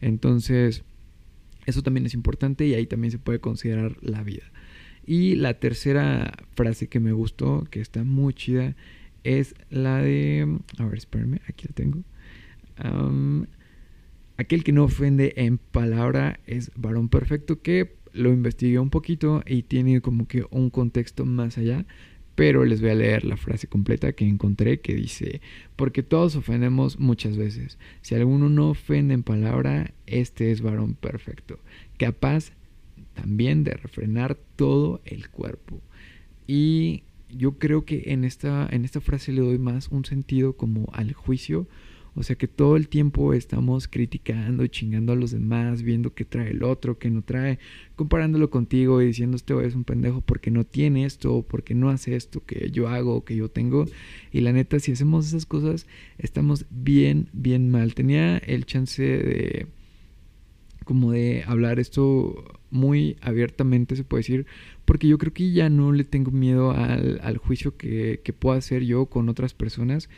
Entonces, 0.00 0.84
eso 1.66 1.82
también 1.82 2.06
es 2.06 2.14
importante 2.14 2.66
y 2.66 2.74
ahí 2.74 2.86
también 2.86 3.10
se 3.10 3.18
puede 3.18 3.40
considerar 3.40 3.96
la 4.00 4.22
vida. 4.22 4.44
Y 5.04 5.36
la 5.36 5.54
tercera 5.54 6.34
frase 6.54 6.88
que 6.88 7.00
me 7.00 7.12
gustó, 7.12 7.66
que 7.70 7.80
está 7.80 8.04
muy 8.04 8.34
chida, 8.34 8.76
es 9.24 9.54
la 9.70 10.02
de... 10.02 10.58
A 10.78 10.84
ver, 10.84 10.98
espérame, 10.98 11.40
aquí 11.48 11.66
la 11.66 11.74
tengo. 11.74 12.02
aquel 14.36 14.64
que 14.64 14.72
no 14.72 14.84
ofende 14.84 15.34
en 15.36 15.58
palabra 15.58 16.40
es 16.46 16.70
varón 16.76 17.08
perfecto, 17.08 17.60
que 17.60 17.97
lo 18.12 18.32
investigué 18.32 18.78
un 18.78 18.90
poquito 18.90 19.42
y 19.46 19.62
tiene 19.62 20.00
como 20.00 20.26
que 20.26 20.44
un 20.50 20.70
contexto 20.70 21.24
más 21.24 21.58
allá. 21.58 21.86
Pero 22.34 22.64
les 22.64 22.80
voy 22.80 22.90
a 22.90 22.94
leer 22.94 23.24
la 23.24 23.36
frase 23.36 23.66
completa 23.66 24.12
que 24.12 24.24
encontré 24.24 24.80
que 24.80 24.94
dice, 24.94 25.40
porque 25.74 26.04
todos 26.04 26.36
ofendemos 26.36 27.00
muchas 27.00 27.36
veces. 27.36 27.78
Si 28.00 28.14
alguno 28.14 28.48
no 28.48 28.70
ofende 28.70 29.14
en 29.14 29.24
palabra, 29.24 29.92
este 30.06 30.52
es 30.52 30.60
varón 30.60 30.94
perfecto, 30.94 31.58
capaz 31.96 32.52
también 33.14 33.64
de 33.64 33.72
refrenar 33.72 34.38
todo 34.54 35.00
el 35.04 35.28
cuerpo. 35.30 35.80
Y 36.46 37.02
yo 37.28 37.58
creo 37.58 37.84
que 37.84 38.04
en 38.06 38.24
esta, 38.24 38.68
en 38.70 38.84
esta 38.84 39.00
frase 39.00 39.32
le 39.32 39.40
doy 39.40 39.58
más 39.58 39.88
un 39.88 40.04
sentido 40.04 40.52
como 40.52 40.88
al 40.92 41.12
juicio 41.12 41.66
o 42.14 42.22
sea 42.22 42.36
que 42.36 42.48
todo 42.48 42.76
el 42.76 42.88
tiempo 42.88 43.32
estamos 43.32 43.88
criticando 43.88 44.66
chingando 44.66 45.12
a 45.12 45.16
los 45.16 45.30
demás, 45.30 45.82
viendo 45.82 46.14
qué 46.14 46.24
trae 46.24 46.50
el 46.50 46.62
otro, 46.62 46.98
qué 46.98 47.10
no 47.10 47.22
trae, 47.22 47.58
comparándolo 47.96 48.50
contigo 48.50 49.00
y 49.02 49.06
diciendo 49.06 49.36
este 49.36 49.54
es 49.66 49.74
un 49.74 49.84
pendejo 49.84 50.20
porque 50.20 50.50
no 50.50 50.64
tiene 50.64 51.04
esto, 51.04 51.44
porque 51.48 51.74
no 51.74 51.90
hace 51.90 52.16
esto 52.16 52.44
que 52.44 52.70
yo 52.70 52.88
hago, 52.88 53.24
que 53.24 53.36
yo 53.36 53.50
tengo. 53.50 53.86
Y 54.32 54.40
la 54.40 54.52
neta, 54.52 54.78
si 54.78 54.92
hacemos 54.92 55.26
esas 55.26 55.46
cosas, 55.46 55.86
estamos 56.18 56.66
bien, 56.70 57.28
bien 57.32 57.70
mal. 57.70 57.94
Tenía 57.94 58.38
el 58.38 58.66
chance 58.66 59.02
de 59.02 59.66
como 60.88 61.12
de 61.12 61.44
hablar 61.46 61.78
esto 61.78 62.58
muy 62.70 63.18
abiertamente, 63.20 63.94
se 63.94 64.04
puede 64.04 64.20
decir, 64.20 64.46
porque 64.86 65.06
yo 65.06 65.18
creo 65.18 65.34
que 65.34 65.52
ya 65.52 65.68
no 65.68 65.92
le 65.92 66.04
tengo 66.04 66.30
miedo 66.30 66.70
al, 66.70 67.20
al 67.22 67.36
juicio 67.36 67.76
que, 67.76 68.22
que 68.24 68.32
pueda 68.32 68.56
hacer 68.56 68.84
yo 68.84 69.04
con 69.04 69.28
otras 69.28 69.52
personas, 69.52 70.08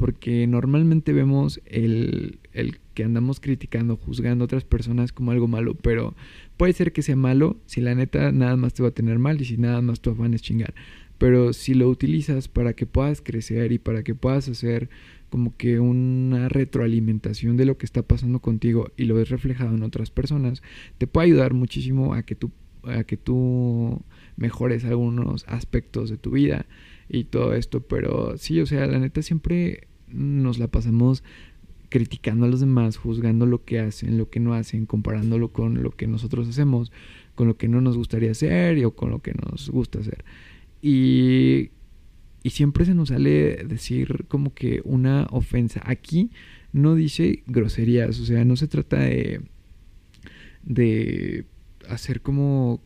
porque 0.00 0.46
normalmente 0.46 1.12
vemos 1.12 1.60
el, 1.66 2.38
el, 2.54 2.78
que 2.94 3.04
andamos 3.04 3.38
criticando, 3.38 3.98
juzgando 3.98 4.44
a 4.44 4.46
otras 4.46 4.64
personas 4.64 5.12
como 5.12 5.30
algo 5.30 5.46
malo, 5.46 5.74
pero 5.74 6.14
puede 6.56 6.72
ser 6.72 6.94
que 6.94 7.02
sea 7.02 7.16
malo 7.16 7.58
si 7.66 7.82
la 7.82 7.94
neta 7.94 8.32
nada 8.32 8.56
más 8.56 8.72
te 8.72 8.82
va 8.82 8.88
a 8.88 8.92
tener 8.92 9.18
mal 9.18 9.38
y 9.42 9.44
si 9.44 9.58
nada 9.58 9.82
más 9.82 10.00
tu 10.00 10.08
afán 10.08 10.32
es 10.32 10.40
chingar. 10.40 10.72
Pero 11.18 11.52
si 11.52 11.74
lo 11.74 11.86
utilizas 11.86 12.48
para 12.48 12.72
que 12.72 12.86
puedas 12.86 13.20
crecer 13.20 13.72
y 13.72 13.78
para 13.78 14.02
que 14.02 14.14
puedas 14.14 14.48
hacer 14.48 14.88
como 15.28 15.54
que 15.58 15.80
una 15.80 16.48
retroalimentación 16.48 17.58
de 17.58 17.66
lo 17.66 17.76
que 17.76 17.84
está 17.84 18.00
pasando 18.00 18.38
contigo 18.38 18.92
y 18.96 19.04
lo 19.04 19.16
ves 19.16 19.28
reflejado 19.28 19.74
en 19.74 19.82
otras 19.82 20.10
personas, 20.10 20.62
te 20.96 21.06
puede 21.06 21.26
ayudar 21.26 21.52
muchísimo 21.52 22.14
a 22.14 22.22
que 22.22 22.36
tú, 22.36 22.52
a 22.84 23.04
que 23.04 23.18
tú 23.18 24.00
mejores 24.38 24.86
algunos 24.86 25.44
aspectos 25.46 26.08
de 26.08 26.16
tu 26.16 26.30
vida 26.30 26.64
y 27.06 27.24
todo 27.24 27.52
esto. 27.52 27.82
Pero 27.82 28.38
sí, 28.38 28.62
o 28.62 28.66
sea, 28.66 28.86
la 28.86 28.98
neta 28.98 29.20
siempre 29.20 29.88
nos 30.12 30.58
la 30.58 30.68
pasamos 30.68 31.22
criticando 31.88 32.46
a 32.46 32.48
los 32.48 32.60
demás, 32.60 32.96
juzgando 32.96 33.46
lo 33.46 33.64
que 33.64 33.80
hacen, 33.80 34.16
lo 34.16 34.30
que 34.30 34.40
no 34.40 34.54
hacen, 34.54 34.86
comparándolo 34.86 35.52
con 35.52 35.82
lo 35.82 35.90
que 35.90 36.06
nosotros 36.06 36.48
hacemos, 36.48 36.92
con 37.34 37.48
lo 37.48 37.56
que 37.56 37.68
no 37.68 37.80
nos 37.80 37.96
gustaría 37.96 38.30
hacer 38.30 38.84
o 38.84 38.92
con 38.92 39.10
lo 39.10 39.20
que 39.20 39.34
nos 39.34 39.68
gusta 39.70 39.98
hacer. 39.98 40.24
Y, 40.80 41.70
y 42.42 42.50
siempre 42.50 42.84
se 42.84 42.94
nos 42.94 43.08
sale 43.08 43.64
decir 43.64 44.24
como 44.28 44.54
que 44.54 44.80
una 44.84 45.26
ofensa. 45.30 45.82
Aquí 45.84 46.30
no 46.72 46.94
dice 46.94 47.42
groserías, 47.46 48.20
o 48.20 48.24
sea, 48.24 48.44
no 48.44 48.56
se 48.56 48.68
trata 48.68 49.00
de, 49.00 49.42
de 50.62 51.44
hacer 51.90 52.20
como 52.22 52.80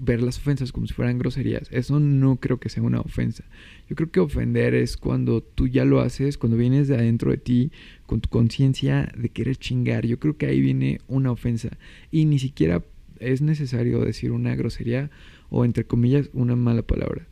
ver 0.00 0.22
las 0.22 0.38
ofensas 0.38 0.72
como 0.72 0.86
si 0.86 0.94
fueran 0.94 1.18
groserías. 1.18 1.68
Eso 1.70 2.00
no 2.00 2.36
creo 2.36 2.60
que 2.60 2.68
sea 2.68 2.82
una 2.82 3.00
ofensa. 3.00 3.44
Yo 3.88 3.96
creo 3.96 4.10
que 4.10 4.20
ofender 4.20 4.74
es 4.74 4.96
cuando 4.96 5.42
tú 5.42 5.68
ya 5.68 5.84
lo 5.84 6.00
haces, 6.00 6.38
cuando 6.38 6.56
vienes 6.56 6.88
de 6.88 6.96
adentro 6.96 7.30
de 7.30 7.38
ti 7.38 7.72
con 8.06 8.20
tu 8.20 8.28
conciencia 8.28 9.10
de 9.16 9.28
querer 9.30 9.56
chingar. 9.56 10.06
Yo 10.06 10.18
creo 10.18 10.36
que 10.36 10.46
ahí 10.46 10.60
viene 10.60 11.00
una 11.08 11.30
ofensa. 11.30 11.70
Y 12.10 12.24
ni 12.26 12.38
siquiera 12.38 12.84
es 13.18 13.40
necesario 13.40 14.00
decir 14.00 14.32
una 14.32 14.54
grosería 14.54 15.10
o 15.48 15.64
entre 15.64 15.84
comillas 15.84 16.30
una 16.32 16.56
mala 16.56 16.82
palabra. 16.82 17.26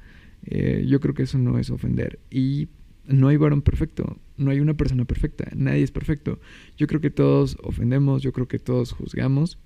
Eh, 0.47 0.85
yo 0.89 1.01
creo 1.01 1.15
que 1.15 1.25
eso 1.25 1.39
no 1.39 1.59
es 1.59 1.71
ofender. 1.71 2.19
Y 2.31 2.69
no 3.07 3.29
hay 3.29 3.37
varón 3.37 3.63
perfecto, 3.63 4.19
no 4.37 4.51
hay 4.51 4.61
una 4.61 4.75
persona 4.75 5.05
perfecta, 5.05 5.51
nadie 5.55 5.83
es 5.83 5.91
perfecto. 5.91 6.41
Yo 6.77 6.87
creo 6.87 7.01
que 7.01 7.11
todos 7.11 7.57
ofendemos, 7.63 8.23
yo 8.23 8.33
creo 8.33 8.49
que 8.49 8.59
todos 8.59 8.93
juzgamos. 8.93 9.59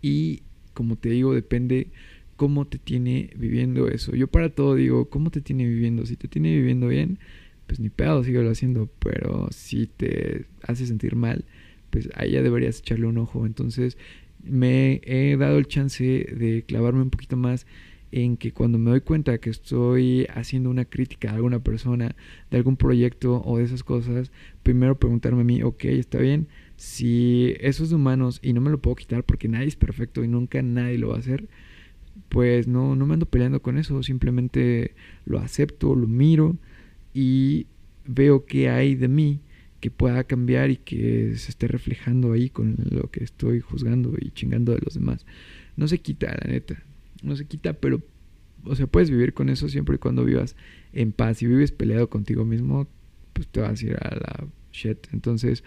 Y 0.00 0.42
como 0.74 0.96
te 0.96 1.10
digo, 1.10 1.34
depende 1.34 1.88
cómo 2.36 2.66
te 2.66 2.78
tiene 2.78 3.30
viviendo 3.36 3.88
eso. 3.88 4.14
Yo 4.16 4.26
para 4.26 4.50
todo 4.50 4.74
digo, 4.74 5.08
¿cómo 5.08 5.30
te 5.30 5.40
tiene 5.40 5.66
viviendo? 5.66 6.06
Si 6.06 6.16
te 6.16 6.28
tiene 6.28 6.54
viviendo 6.54 6.88
bien, 6.88 7.18
pues 7.66 7.80
ni 7.80 7.88
pedo, 7.88 8.24
síguelo 8.24 8.50
haciendo. 8.50 8.88
Pero 8.98 9.48
si 9.50 9.86
te 9.86 10.46
hace 10.62 10.86
sentir 10.86 11.14
mal, 11.14 11.44
pues 11.90 12.08
ahí 12.14 12.32
ya 12.32 12.42
deberías 12.42 12.80
echarle 12.80 13.06
un 13.06 13.18
ojo. 13.18 13.46
Entonces 13.46 13.96
me 14.42 15.00
he 15.04 15.36
dado 15.36 15.58
el 15.58 15.66
chance 15.66 16.02
de 16.04 16.64
clavarme 16.66 17.02
un 17.02 17.10
poquito 17.10 17.36
más 17.36 17.66
en 18.12 18.36
que 18.36 18.52
cuando 18.52 18.78
me 18.78 18.90
doy 18.90 19.00
cuenta 19.00 19.38
que 19.38 19.48
estoy 19.50 20.26
haciendo 20.34 20.68
una 20.68 20.84
crítica 20.84 21.30
a 21.30 21.34
alguna 21.34 21.60
persona 21.60 22.14
de 22.50 22.56
algún 22.58 22.76
proyecto 22.76 23.42
o 23.44 23.58
de 23.58 23.64
esas 23.64 23.82
cosas, 23.82 24.30
primero 24.62 24.98
preguntarme 24.98 25.40
a 25.40 25.44
mí, 25.44 25.62
ok, 25.62 25.84
está 25.84 26.18
bien, 26.18 26.46
si 26.82 27.54
eso 27.60 27.84
es 27.84 27.90
de 27.90 27.94
humanos 27.94 28.40
y 28.42 28.52
no 28.54 28.60
me 28.60 28.68
lo 28.68 28.82
puedo 28.82 28.96
quitar 28.96 29.22
porque 29.22 29.46
nadie 29.46 29.68
es 29.68 29.76
perfecto 29.76 30.24
y 30.24 30.28
nunca 30.28 30.60
nadie 30.62 30.98
lo 30.98 31.10
va 31.10 31.16
a 31.16 31.20
hacer, 31.20 31.46
pues 32.28 32.66
no, 32.66 32.96
no 32.96 33.06
me 33.06 33.14
ando 33.14 33.26
peleando 33.26 33.62
con 33.62 33.78
eso, 33.78 34.02
simplemente 34.02 34.96
lo 35.24 35.38
acepto, 35.38 35.94
lo 35.94 36.08
miro 36.08 36.56
y 37.14 37.68
veo 38.04 38.46
qué 38.46 38.68
hay 38.68 38.96
de 38.96 39.06
mí 39.06 39.38
que 39.78 39.92
pueda 39.92 40.24
cambiar 40.24 40.70
y 40.70 40.76
que 40.78 41.36
se 41.36 41.52
esté 41.52 41.68
reflejando 41.68 42.32
ahí 42.32 42.50
con 42.50 42.74
lo 42.90 43.12
que 43.12 43.22
estoy 43.22 43.60
juzgando 43.60 44.16
y 44.20 44.32
chingando 44.32 44.72
de 44.72 44.80
los 44.84 44.94
demás. 44.94 45.24
No 45.76 45.86
se 45.86 45.98
quita, 45.98 46.36
la 46.44 46.50
neta, 46.50 46.82
no 47.22 47.36
se 47.36 47.44
quita, 47.44 47.74
pero, 47.74 48.02
o 48.64 48.74
sea, 48.74 48.88
puedes 48.88 49.08
vivir 49.08 49.34
con 49.34 49.50
eso 49.50 49.68
siempre 49.68 49.94
y 49.94 49.98
cuando 49.98 50.24
vivas 50.24 50.56
en 50.92 51.12
paz. 51.12 51.38
Si 51.38 51.46
vives 51.46 51.70
peleado 51.70 52.10
contigo 52.10 52.44
mismo, 52.44 52.88
pues 53.34 53.46
te 53.46 53.60
vas 53.60 53.80
a 53.80 53.86
ir 53.86 53.96
a 54.00 54.16
la 54.16 54.46
shit. 54.72 55.06
Entonces, 55.12 55.62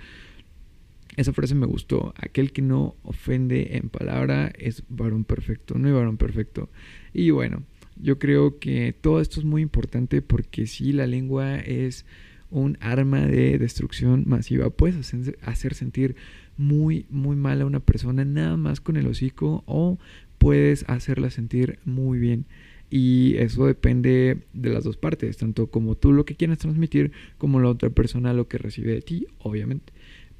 esa 1.15 1.33
frase 1.33 1.55
me 1.55 1.65
gustó. 1.65 2.13
Aquel 2.17 2.51
que 2.51 2.61
no 2.61 2.95
ofende 3.03 3.77
en 3.77 3.89
palabra 3.89 4.51
es 4.57 4.83
varón 4.89 5.23
perfecto. 5.23 5.77
No 5.77 5.87
hay 5.87 5.93
varón 5.93 6.17
perfecto. 6.17 6.69
Y 7.13 7.29
bueno, 7.31 7.63
yo 7.95 8.19
creo 8.19 8.59
que 8.59 8.93
todo 8.93 9.21
esto 9.21 9.39
es 9.39 9.45
muy 9.45 9.61
importante 9.61 10.21
porque 10.21 10.67
si 10.67 10.91
la 10.91 11.07
lengua 11.07 11.57
es 11.57 12.05
un 12.49 12.77
arma 12.79 13.25
de 13.25 13.57
destrucción 13.57 14.23
masiva. 14.27 14.69
Puedes 14.69 15.13
hacer, 15.41 15.73
sentir 15.73 16.15
muy, 16.57 17.05
muy 17.09 17.35
mal 17.35 17.61
a 17.61 17.65
una 17.65 17.79
persona 17.79 18.23
nada 18.23 18.55
más 18.57 18.79
con 18.79 18.97
el 18.97 19.07
hocico 19.07 19.63
o 19.65 19.99
puedes 20.37 20.85
hacerla 20.87 21.29
sentir 21.29 21.79
muy 21.85 22.19
bien. 22.19 22.45
Y 22.89 23.35
eso 23.37 23.65
depende 23.65 24.43
de 24.53 24.69
las 24.69 24.83
dos 24.83 24.95
partes, 24.95 25.37
tanto 25.37 25.67
como 25.67 25.95
tú 25.95 26.13
lo 26.13 26.23
que 26.23 26.35
quieras 26.35 26.59
transmitir, 26.59 27.11
como 27.37 27.59
la 27.59 27.69
otra 27.69 27.89
persona 27.89 28.31
lo 28.31 28.47
que 28.47 28.57
recibe 28.57 28.93
de 28.93 29.01
ti, 29.01 29.27
obviamente. 29.39 29.91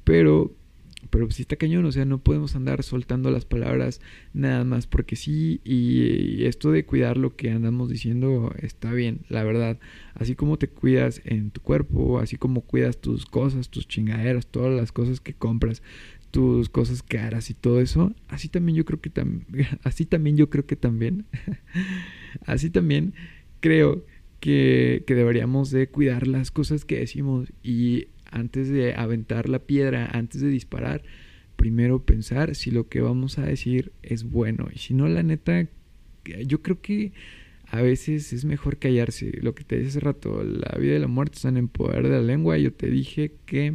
Pero 0.04 0.54
pero 1.10 1.30
si 1.30 1.42
está 1.42 1.56
cañón, 1.56 1.84
o 1.84 1.92
sea, 1.92 2.04
no 2.04 2.18
podemos 2.18 2.56
andar 2.56 2.82
soltando 2.82 3.30
las 3.30 3.44
palabras 3.44 4.00
nada 4.32 4.64
más 4.64 4.86
porque 4.86 5.16
sí. 5.16 5.60
Y, 5.64 6.44
esto 6.44 6.70
de 6.70 6.84
cuidar 6.84 7.16
lo 7.16 7.36
que 7.36 7.50
andamos 7.50 7.88
diciendo 7.90 8.52
está 8.60 8.92
bien, 8.92 9.20
la 9.28 9.44
verdad. 9.44 9.78
Así 10.14 10.34
como 10.34 10.58
te 10.58 10.68
cuidas 10.68 11.20
en 11.24 11.50
tu 11.50 11.60
cuerpo, 11.60 12.18
así 12.18 12.36
como 12.36 12.62
cuidas 12.62 13.00
tus 13.00 13.26
cosas, 13.26 13.68
tus 13.68 13.88
chingaderas, 13.88 14.46
todas 14.46 14.74
las 14.74 14.92
cosas 14.92 15.20
que 15.20 15.34
compras, 15.34 15.82
tus 16.30 16.68
cosas 16.68 17.02
caras 17.02 17.50
y 17.50 17.54
todo 17.54 17.80
eso, 17.80 18.14
así 18.28 18.48
también 18.48 18.76
yo 18.76 18.84
creo 18.84 19.00
que 19.00 19.10
también, 19.10 19.46
así 19.84 20.04
también 20.04 20.36
yo 20.36 20.50
creo 20.50 20.66
que 20.66 20.76
también, 20.76 21.26
así 22.46 22.70
también 22.70 23.14
creo 23.60 24.04
que, 24.40 25.04
que 25.06 25.14
deberíamos 25.14 25.70
de 25.70 25.88
cuidar 25.88 26.26
las 26.26 26.50
cosas 26.50 26.84
que 26.84 26.98
decimos 26.98 27.52
y 27.62 28.08
antes 28.30 28.68
de 28.68 28.94
aventar 28.94 29.48
la 29.48 29.60
piedra, 29.60 30.08
antes 30.12 30.40
de 30.40 30.48
disparar, 30.48 31.02
primero 31.56 32.04
pensar 32.04 32.54
si 32.54 32.70
lo 32.70 32.88
que 32.88 33.00
vamos 33.00 33.38
a 33.38 33.42
decir 33.42 33.92
es 34.02 34.24
bueno. 34.24 34.68
Y 34.72 34.78
si 34.78 34.94
no, 34.94 35.08
la 35.08 35.22
neta, 35.22 35.66
yo 36.44 36.62
creo 36.62 36.80
que 36.80 37.12
a 37.68 37.82
veces 37.82 38.32
es 38.32 38.44
mejor 38.44 38.78
callarse. 38.78 39.32
Lo 39.42 39.54
que 39.54 39.64
te 39.64 39.76
dije 39.76 39.88
hace 39.88 40.00
rato, 40.00 40.44
la 40.44 40.78
vida 40.78 40.96
y 40.96 40.98
la 40.98 41.08
muerte 41.08 41.36
están 41.36 41.56
en 41.56 41.68
poder 41.68 42.04
de 42.04 42.10
la 42.10 42.20
lengua. 42.20 42.58
Yo 42.58 42.72
te 42.72 42.88
dije 42.88 43.32
que, 43.46 43.74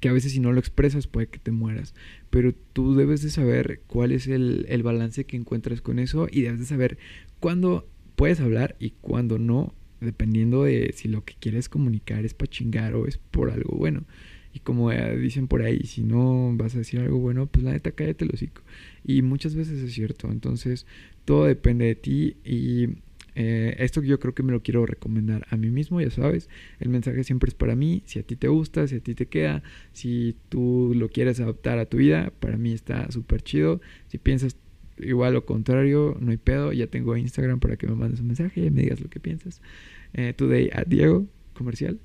que 0.00 0.08
a 0.08 0.12
veces 0.12 0.32
si 0.32 0.40
no 0.40 0.52
lo 0.52 0.60
expresas 0.60 1.06
puede 1.06 1.26
que 1.26 1.38
te 1.38 1.50
mueras. 1.50 1.94
Pero 2.30 2.54
tú 2.72 2.94
debes 2.94 3.22
de 3.22 3.30
saber 3.30 3.82
cuál 3.86 4.12
es 4.12 4.26
el, 4.26 4.66
el 4.68 4.82
balance 4.82 5.24
que 5.24 5.36
encuentras 5.36 5.80
con 5.80 5.98
eso 5.98 6.28
y 6.30 6.42
debes 6.42 6.60
de 6.60 6.66
saber 6.66 6.98
cuándo 7.40 7.86
puedes 8.16 8.40
hablar 8.40 8.76
y 8.78 8.90
cuándo 9.00 9.38
no 9.38 9.74
dependiendo 10.04 10.64
de 10.64 10.92
si 10.94 11.08
lo 11.08 11.24
que 11.24 11.34
quieres 11.38 11.68
comunicar 11.68 12.24
es 12.24 12.34
para 12.34 12.50
chingar 12.50 12.94
o 12.94 13.06
es 13.06 13.18
por 13.18 13.50
algo 13.50 13.76
bueno. 13.76 14.04
Y 14.54 14.60
como 14.60 14.92
dicen 14.92 15.48
por 15.48 15.62
ahí, 15.62 15.80
si 15.84 16.04
no 16.04 16.52
vas 16.56 16.76
a 16.76 16.78
decir 16.78 17.00
algo 17.00 17.18
bueno, 17.18 17.46
pues 17.46 17.64
la 17.64 17.72
neta 17.72 17.90
cállate 17.90 18.24
el 18.24 18.30
hocico. 18.32 18.62
Y 19.04 19.22
muchas 19.22 19.56
veces 19.56 19.80
es 19.80 19.92
cierto. 19.92 20.30
Entonces, 20.30 20.86
todo 21.24 21.46
depende 21.46 21.86
de 21.86 21.94
ti. 21.96 22.36
Y 22.44 22.88
eh, 23.34 23.74
esto 23.80 24.00
yo 24.00 24.20
creo 24.20 24.32
que 24.32 24.44
me 24.44 24.52
lo 24.52 24.62
quiero 24.62 24.86
recomendar 24.86 25.44
a 25.50 25.56
mí 25.56 25.70
mismo, 25.70 26.00
ya 26.00 26.10
sabes. 26.10 26.48
El 26.78 26.88
mensaje 26.88 27.24
siempre 27.24 27.48
es 27.48 27.54
para 27.54 27.74
mí. 27.74 28.02
Si 28.06 28.20
a 28.20 28.22
ti 28.22 28.36
te 28.36 28.46
gusta, 28.46 28.86
si 28.86 28.94
a 28.94 29.00
ti 29.00 29.16
te 29.16 29.26
queda, 29.26 29.64
si 29.92 30.36
tú 30.50 30.92
lo 30.94 31.08
quieres 31.08 31.40
adaptar 31.40 31.78
a 31.78 31.86
tu 31.86 31.96
vida, 31.96 32.32
para 32.38 32.56
mí 32.56 32.72
está 32.72 33.10
súper 33.10 33.42
chido. 33.42 33.80
Si 34.06 34.18
piensas 34.18 34.56
igual 34.98 35.34
lo 35.34 35.44
contrario, 35.44 36.16
no 36.20 36.30
hay 36.30 36.36
pedo. 36.36 36.72
Ya 36.72 36.86
tengo 36.86 37.16
Instagram 37.16 37.60
para 37.60 37.76
que 37.76 37.86
me 37.86 37.94
mandes 37.94 38.20
un 38.20 38.28
mensaje 38.28 38.64
y 38.64 38.70
me 38.70 38.82
digas 38.82 39.00
lo 39.00 39.08
que 39.08 39.20
piensas. 39.20 39.60
Eh, 40.12 40.32
today 40.32 40.70
a 40.72 40.84
Diego, 40.84 41.26
comercial. 41.54 41.98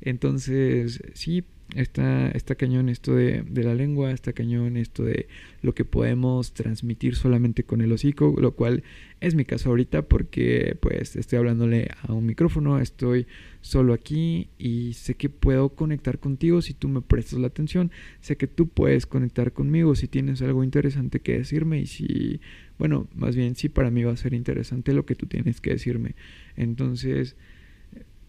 Entonces, 0.00 1.02
sí, 1.14 1.44
está, 1.74 2.28
está 2.30 2.54
cañón 2.54 2.88
esto 2.88 3.14
de, 3.14 3.42
de, 3.42 3.64
la 3.64 3.74
lengua, 3.74 4.10
está 4.12 4.32
cañón 4.32 4.76
esto 4.76 5.04
de 5.04 5.28
lo 5.62 5.74
que 5.74 5.84
podemos 5.84 6.52
transmitir 6.52 7.16
solamente 7.16 7.64
con 7.64 7.80
el 7.80 7.92
hocico, 7.92 8.34
lo 8.38 8.52
cual 8.52 8.84
es 9.20 9.34
mi 9.34 9.44
caso 9.44 9.70
ahorita 9.70 10.02
porque 10.02 10.76
pues 10.80 11.16
estoy 11.16 11.38
hablándole 11.38 11.88
a 12.02 12.12
un 12.12 12.26
micrófono, 12.26 12.78
estoy 12.78 13.26
solo 13.60 13.94
aquí 13.94 14.48
y 14.58 14.92
sé 14.92 15.14
que 15.14 15.30
puedo 15.30 15.70
conectar 15.70 16.18
contigo 16.18 16.60
si 16.60 16.74
tú 16.74 16.88
me 16.88 17.00
prestas 17.00 17.38
la 17.38 17.46
atención, 17.46 17.90
sé 18.20 18.36
que 18.36 18.46
tú 18.46 18.68
puedes 18.68 19.06
conectar 19.06 19.52
conmigo 19.52 19.94
si 19.94 20.06
tienes 20.06 20.42
algo 20.42 20.62
interesante 20.62 21.20
que 21.20 21.38
decirme 21.38 21.80
y 21.80 21.86
si, 21.86 22.40
bueno, 22.78 23.08
más 23.14 23.34
bien 23.34 23.56
sí 23.56 23.68
para 23.68 23.90
mí 23.90 24.04
va 24.04 24.12
a 24.12 24.16
ser 24.16 24.34
interesante 24.34 24.92
lo 24.92 25.06
que 25.06 25.14
tú 25.14 25.26
tienes 25.26 25.60
que 25.60 25.70
decirme. 25.70 26.14
Entonces 26.56 27.36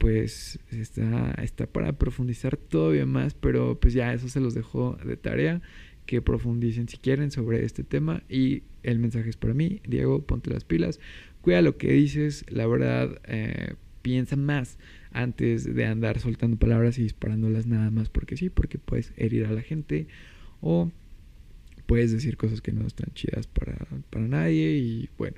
pues 0.05 0.59
está, 0.71 1.33
está 1.41 1.65
para 1.65 1.93
profundizar 1.93 2.57
todavía 2.57 3.07
más, 3.07 3.33
pero 3.33 3.79
pues 3.79 3.95
ya 3.95 4.13
eso 4.13 4.29
se 4.29 4.39
los 4.39 4.53
dejo 4.53 4.99
de 5.03 5.17
tarea, 5.17 5.63
que 6.05 6.21
profundicen 6.21 6.87
si 6.87 6.97
quieren 6.97 7.31
sobre 7.31 7.65
este 7.65 7.83
tema 7.83 8.21
y 8.29 8.61
el 8.83 8.99
mensaje 8.99 9.31
es 9.31 9.35
para 9.35 9.55
mí, 9.55 9.81
Diego, 9.87 10.21
ponte 10.21 10.51
las 10.51 10.63
pilas, 10.63 10.99
cuida 11.41 11.63
lo 11.63 11.79
que 11.79 11.91
dices, 11.91 12.45
la 12.49 12.67
verdad, 12.67 13.19
eh, 13.23 13.73
piensa 14.03 14.35
más 14.35 14.77
antes 15.11 15.73
de 15.73 15.85
andar 15.87 16.19
soltando 16.19 16.57
palabras 16.57 16.99
y 16.99 17.01
disparándolas 17.01 17.65
nada 17.65 17.89
más 17.89 18.09
porque 18.09 18.37
sí, 18.37 18.51
porque 18.51 18.77
puedes 18.77 19.11
herir 19.17 19.47
a 19.47 19.53
la 19.53 19.63
gente 19.63 20.05
o 20.61 20.91
puedes 21.87 22.11
decir 22.11 22.37
cosas 22.37 22.61
que 22.61 22.73
no 22.73 22.85
están 22.85 23.11
chidas 23.15 23.47
para, 23.47 23.75
para 24.11 24.27
nadie 24.27 24.77
y 24.77 25.09
bueno, 25.17 25.37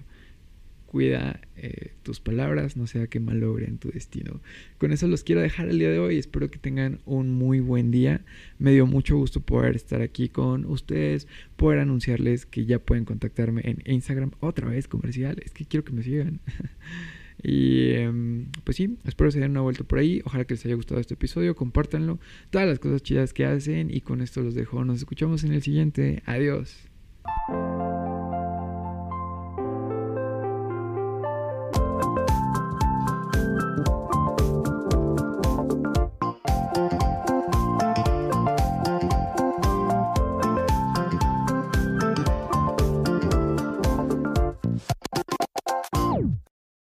cuida 0.87 1.41
eh, 1.55 1.93
tus 2.01 2.19
palabras, 2.19 2.75
no 2.77 2.87
sea 2.87 3.05
que 3.07 3.19
malogren 3.19 3.77
tu 3.77 3.91
destino. 3.91 4.41
Con 4.79 4.91
eso 4.91 5.07
los 5.07 5.23
quiero 5.23 5.41
dejar 5.41 5.69
el 5.69 5.77
día 5.77 5.91
de 5.91 5.99
hoy. 5.99 6.17
Espero 6.17 6.49
que 6.49 6.57
tengan 6.57 6.99
un 7.05 7.31
muy 7.33 7.59
buen 7.59 7.91
día. 7.91 8.25
Me 8.57 8.71
dio 8.71 8.87
mucho 8.87 9.15
gusto 9.17 9.41
poder 9.41 9.75
estar 9.75 10.01
aquí 10.01 10.29
con 10.29 10.65
ustedes, 10.65 11.27
poder 11.55 11.79
anunciarles 11.79 12.45
que 12.45 12.65
ya 12.65 12.79
pueden 12.79 13.05
contactarme 13.05 13.61
en 13.65 13.83
Instagram 13.85 14.31
otra 14.39 14.67
vez 14.67 14.87
comercial. 14.87 15.37
Es 15.45 15.51
que 15.51 15.65
quiero 15.65 15.83
que 15.83 15.93
me 15.93 16.01
sigan. 16.01 16.39
Y 17.43 17.91
em, 17.91 18.47
pues 18.63 18.77
sí, 18.77 18.97
espero 19.05 19.29
se 19.29 19.39
den 19.39 19.51
una 19.51 19.61
vuelta 19.61 19.83
por 19.83 19.99
ahí. 19.99 20.21
Ojalá 20.25 20.45
que 20.45 20.55
les 20.55 20.65
haya 20.65 20.73
gustado 20.73 20.99
este 20.99 21.13
episodio. 21.13 21.55
Compártanlo. 21.55 22.19
Todas 22.49 22.67
las 22.67 22.79
cosas 22.79 23.03
chidas 23.03 23.31
que 23.31 23.45
hacen. 23.45 23.93
Y 23.93 24.01
con 24.01 24.21
esto 24.21 24.41
los 24.41 24.55
dejo. 24.55 24.83
Nos 24.83 24.97
escuchamos 24.97 25.43
en 25.43 25.53
el 25.53 25.61
siguiente. 25.61 26.23
Adiós. 26.25 26.89